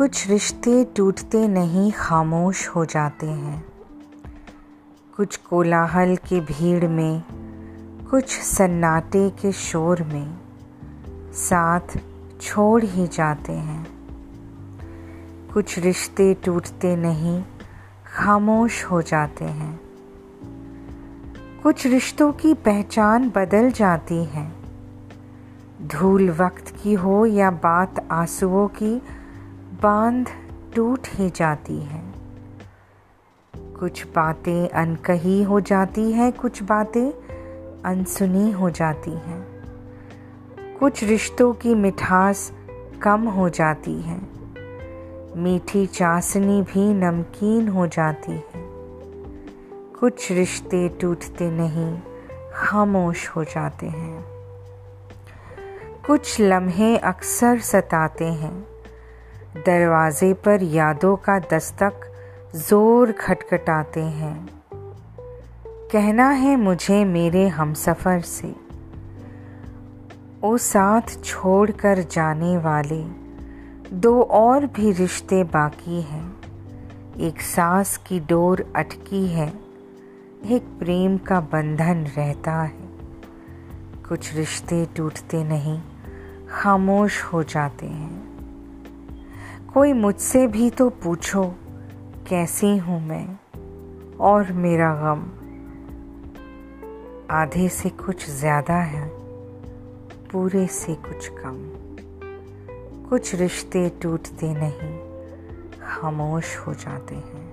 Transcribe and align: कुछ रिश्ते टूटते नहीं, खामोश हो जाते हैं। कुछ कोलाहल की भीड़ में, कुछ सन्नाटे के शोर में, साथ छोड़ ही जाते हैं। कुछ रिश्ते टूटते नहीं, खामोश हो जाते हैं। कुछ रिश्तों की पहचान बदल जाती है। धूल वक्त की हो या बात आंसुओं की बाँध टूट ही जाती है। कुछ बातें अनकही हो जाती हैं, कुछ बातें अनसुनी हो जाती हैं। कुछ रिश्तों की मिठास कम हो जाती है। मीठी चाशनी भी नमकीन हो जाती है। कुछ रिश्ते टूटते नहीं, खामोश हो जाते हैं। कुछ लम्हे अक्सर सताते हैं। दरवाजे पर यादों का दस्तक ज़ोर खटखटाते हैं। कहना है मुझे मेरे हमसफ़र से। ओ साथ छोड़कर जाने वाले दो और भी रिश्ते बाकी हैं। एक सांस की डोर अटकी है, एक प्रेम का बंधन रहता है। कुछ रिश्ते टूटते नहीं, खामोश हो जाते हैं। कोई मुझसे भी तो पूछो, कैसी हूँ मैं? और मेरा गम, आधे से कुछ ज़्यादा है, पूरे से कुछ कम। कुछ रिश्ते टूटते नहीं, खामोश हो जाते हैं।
कुछ 0.00 0.30
रिश्ते 0.30 0.84
टूटते 0.84 1.48
नहीं, 1.48 1.92
खामोश 1.92 2.68
हो 2.68 2.84
जाते 2.84 3.26
हैं। 3.26 3.66
कुछ 5.16 5.36
कोलाहल 5.36 6.16
की 6.16 6.40
भीड़ 6.40 6.86
में, 6.86 7.22
कुछ 8.10 8.40
सन्नाटे 8.40 9.30
के 9.30 9.52
शोर 9.52 10.02
में, 10.02 10.38
साथ 11.32 11.80
छोड़ 12.40 12.84
ही 12.84 13.06
जाते 13.06 13.52
हैं। 13.52 13.86
कुछ 15.54 15.78
रिश्ते 15.78 16.34
टूटते 16.34 16.96
नहीं, 16.96 17.44
खामोश 18.06 18.84
हो 18.84 19.02
जाते 19.02 19.44
हैं। 19.44 19.80
कुछ 21.62 21.86
रिश्तों 21.86 22.32
की 22.32 22.54
पहचान 22.54 23.32
बदल 23.36 23.70
जाती 23.70 24.24
है। 24.24 24.52
धूल 25.82 26.30
वक्त 26.30 26.74
की 26.82 26.94
हो 26.94 27.26
या 27.26 27.50
बात 27.50 28.08
आंसुओं 28.10 28.68
की 28.68 29.02
बाँध 29.82 30.28
टूट 30.76 31.00
ही 31.06 31.30
जाती 31.30 31.82
है। 31.82 32.12
कुछ 33.56 34.06
बातें 34.06 34.68
अनकही 34.68 35.42
हो 35.42 35.60
जाती 35.60 36.12
हैं, 36.12 36.32
कुछ 36.32 36.62
बातें 36.62 37.10
अनसुनी 37.82 38.50
हो 38.50 38.70
जाती 38.70 39.10
हैं। 39.10 39.46
कुछ 40.78 41.04
रिश्तों 41.04 41.52
की 41.52 41.74
मिठास 41.74 42.52
कम 43.02 43.20
हो 43.20 43.48
जाती 43.48 44.00
है। 44.00 44.20
मीठी 45.36 45.86
चाशनी 45.86 46.62
भी 46.62 46.94
नमकीन 46.94 47.68
हो 47.68 47.86
जाती 47.86 48.32
है। 48.32 48.68
कुछ 50.00 50.32
रिश्ते 50.32 50.88
टूटते 50.88 51.50
नहीं, 51.50 52.00
खामोश 52.54 53.28
हो 53.28 53.44
जाते 53.44 53.86
हैं। 53.86 54.24
कुछ 56.06 56.40
लम्हे 56.40 56.96
अक्सर 56.96 57.58
सताते 57.58 58.24
हैं। 58.24 58.69
दरवाजे 59.56 60.32
पर 60.34 60.62
यादों 60.62 61.16
का 61.16 61.38
दस्तक 61.38 61.92
ज़ोर 62.56 63.12
खटखटाते 63.12 64.00
हैं। 64.00 64.48
कहना 65.92 66.28
है 66.28 66.56
मुझे 66.56 67.04
मेरे 67.04 67.48
हमसफ़र 67.48 68.20
से। 68.20 68.54
ओ 70.44 70.56
साथ 70.56 71.24
छोड़कर 71.24 72.02
जाने 72.10 72.56
वाले 72.58 73.02
दो 73.92 74.22
और 74.22 74.66
भी 74.66 74.92
रिश्ते 74.92 75.42
बाकी 75.44 76.00
हैं। 76.02 76.40
एक 77.20 77.40
सांस 77.40 77.96
की 77.96 78.20
डोर 78.20 78.72
अटकी 78.76 79.26
है, 79.26 79.52
एक 80.46 80.62
प्रेम 80.78 81.18
का 81.18 81.40
बंधन 81.40 82.06
रहता 82.16 82.62
है। 82.62 82.88
कुछ 84.08 84.34
रिश्ते 84.34 84.86
टूटते 84.96 85.44
नहीं, 85.44 85.80
खामोश 86.48 87.22
हो 87.22 87.42
जाते 87.42 87.86
हैं। 87.86 88.19
कोई 89.74 89.92
मुझसे 89.92 90.46
भी 90.46 90.70
तो 90.70 90.90
पूछो, 90.90 91.44
कैसी 92.28 92.76
हूँ 92.76 93.06
मैं? 93.06 93.38
और 94.16 94.52
मेरा 94.52 94.94
गम, 94.94 95.20
आधे 97.30 97.68
से 97.68 97.88
कुछ 97.88 98.30
ज़्यादा 98.30 98.74
है, 98.74 99.08
पूरे 100.32 100.66
से 100.66 100.94
कुछ 100.94 101.28
कम। 101.28 101.58
कुछ 103.08 103.34
रिश्ते 103.34 103.88
टूटते 103.88 104.54
नहीं, 104.54 104.98
खामोश 105.80 106.56
हो 106.56 106.74
जाते 106.74 107.14
हैं। 107.14 107.49